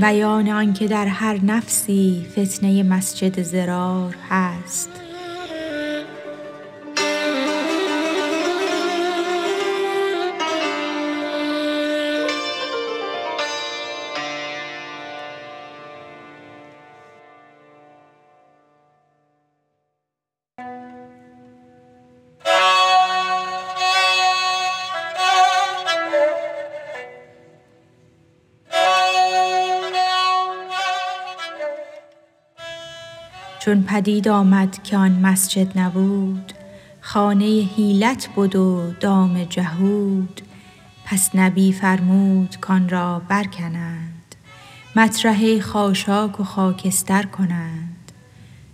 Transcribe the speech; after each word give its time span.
بیان 0.00 0.48
آنکه 0.48 0.88
در 0.88 1.06
هر 1.06 1.40
نفسی 1.44 2.26
فتنه 2.32 2.82
مسجد 2.82 3.42
ضرار 3.42 4.16
هست. 4.30 4.90
چون 33.60 33.82
پدید 33.82 34.28
آمد 34.28 34.82
که 34.82 34.96
آن 34.96 35.12
مسجد 35.12 35.78
نبود 35.78 36.52
خانه 37.00 37.44
حیلت 37.76 38.28
بد 38.36 38.56
و 38.56 38.92
دام 39.00 39.44
جهود. 39.44 40.40
پس 41.04 41.30
نبی 41.34 41.72
فرمود 41.72 42.56
کان 42.60 42.88
را 42.88 43.22
برکنند 43.28 44.34
مطرح 44.96 45.60
خاشاک 45.60 46.40
و 46.40 46.44
خاکستر 46.44 47.22
کنند. 47.22 48.12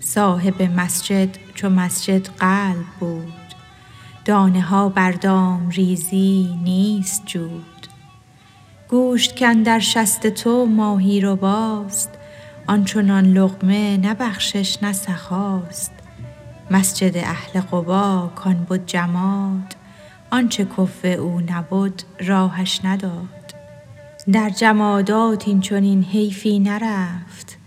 صاحب 0.00 0.62
مسجد 0.62 1.28
چو 1.54 1.68
مسجد 1.68 2.26
قلب 2.28 2.86
بود 3.00 3.32
دانه 4.24 4.60
ها 4.60 4.88
بر 4.88 5.12
دام 5.12 5.68
ریزی 5.68 6.58
نیست 6.64 7.22
جود. 7.26 7.86
گوشت 8.88 9.38
کاندر 9.38 9.78
شست 9.78 10.26
تو 10.26 10.66
ماهی 10.66 11.20
رباست 11.20 12.10
آن 12.14 12.19
چنان 12.78 13.24
لقمه 13.24 13.96
نه 13.96 14.14
بخشش 14.14 14.78
مسجد 16.70 17.16
اهل 17.16 17.60
قبا 17.60 18.30
کان 18.34 18.66
بد 18.70 18.86
جماد 18.86 19.76
آنچ 20.30 20.60
کفو 20.60 21.06
او 21.06 21.40
نبد 21.40 22.02
راهش 22.20 22.80
نداد. 22.84 23.54
در 24.32 24.50
جمادات 24.50 25.48
این 25.48 25.60
چنین 25.60 26.02
حیفی 26.02 26.58
نرفت 26.58 27.58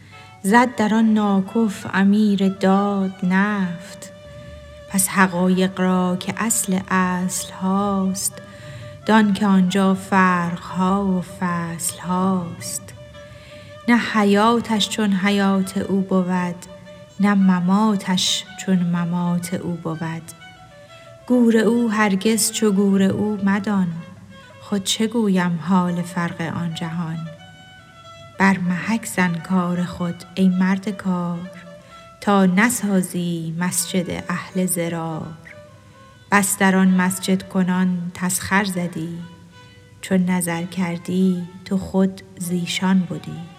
زد 0.44 0.76
در 0.76 0.94
آن 0.94 1.14
ناکف 1.14 1.86
امیر 1.94 2.50
داد 2.50 3.14
نفت. 3.24 4.12
پس 4.90 5.08
حقایق 5.08 5.80
را 5.80 6.18
که 6.20 6.34
اصل 6.38 6.80
اصل 6.90 7.54
هاست 7.54 8.34
دان 9.06 9.34
که 9.34 9.48
آنجا 9.48 9.94
فرق 9.94 10.60
ها 10.60 11.06
و 11.06 11.22
فصل 11.22 12.00
هاست. 12.00 12.94
نه 13.88 13.98
حیاتش 13.98 14.90
چون 14.90 15.14
حیات 15.14 15.78
او 15.78 16.02
بود 16.02 16.56
نه 17.20 17.34
مماتش 17.34 18.44
چون 18.66 18.80
ممات 18.80 19.54
او 19.54 19.72
بود. 19.84 20.32
گور 21.28 21.58
او 21.58 21.92
هرگز 21.92 22.52
چو 22.52 22.72
گور 22.72 23.04
او 23.04 23.38
مدان 23.44 23.88
خود 24.62 24.84
چه 24.84 25.08
گویم 25.08 25.60
حال 25.64 26.02
فرق 26.02 26.42
آن 26.42 26.74
جهان؟ 26.74 27.18
بر 28.40 28.58
محک 28.58 29.06
زن 29.06 29.36
کار 29.36 29.84
خود 29.84 30.16
ای 30.36 30.50
مرد 30.50 30.90
کار 30.90 31.52
تا 32.22 32.46
نسازی 32.46 33.56
مسجد 33.60 34.24
اهل 34.30 34.66
ضرار 34.66 35.28
بس 36.32 36.58
در 36.58 36.76
آن 36.76 36.88
مسجد 36.88 37.50
کنان 37.50 38.12
تسخر 38.14 38.64
زدی 38.64 39.18
چون 40.02 40.26
نظر 40.26 40.64
کردی 40.64 41.48
تو 41.66 41.78
خود 41.78 42.22
ز 42.38 42.52
ایشان 42.52 43.00
بدی 43.00 43.53